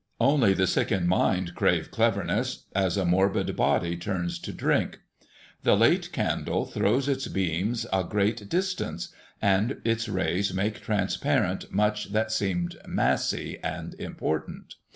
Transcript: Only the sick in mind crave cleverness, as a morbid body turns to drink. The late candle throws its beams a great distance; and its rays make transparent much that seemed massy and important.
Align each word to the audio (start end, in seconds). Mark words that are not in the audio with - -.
Only 0.19 0.55
the 0.55 0.65
sick 0.65 0.91
in 0.91 1.05
mind 1.05 1.53
crave 1.53 1.91
cleverness, 1.91 2.65
as 2.73 2.97
a 2.97 3.05
morbid 3.05 3.55
body 3.55 3.95
turns 3.95 4.39
to 4.39 4.51
drink. 4.51 4.97
The 5.61 5.77
late 5.77 6.11
candle 6.11 6.65
throws 6.65 7.07
its 7.07 7.27
beams 7.27 7.85
a 7.93 8.03
great 8.03 8.49
distance; 8.49 9.09
and 9.43 9.79
its 9.85 10.09
rays 10.09 10.55
make 10.55 10.81
transparent 10.81 11.71
much 11.71 12.13
that 12.13 12.31
seemed 12.31 12.77
massy 12.87 13.59
and 13.59 13.93
important. 13.99 14.73